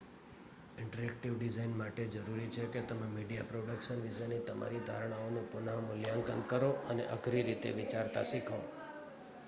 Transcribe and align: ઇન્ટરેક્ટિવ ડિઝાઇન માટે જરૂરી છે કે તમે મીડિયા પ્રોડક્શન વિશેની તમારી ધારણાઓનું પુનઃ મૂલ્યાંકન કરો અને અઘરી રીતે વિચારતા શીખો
ઇન્ટરેક્ટિવ 0.77 1.33
ડિઝાઇન 1.33 1.73
માટે 1.75 2.05
જરૂરી 2.13 2.47
છે 2.55 2.63
કે 2.69 2.81
તમે 2.83 3.09
મીડિયા 3.09 3.49
પ્રોડક્શન 3.51 4.01
વિશેની 4.01 4.39
તમારી 4.47 4.81
ધારણાઓનું 4.87 5.45
પુનઃ 5.49 5.69
મૂલ્યાંકન 5.83 6.41
કરો 6.47 6.71
અને 6.87 7.05
અઘરી 7.11 7.43
રીતે 7.43 7.75
વિચારતા 7.75 8.25
શીખો 8.25 8.59